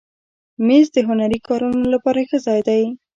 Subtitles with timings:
[0.65, 2.83] مېز د هنري کارونو لپاره ښه ځای دی.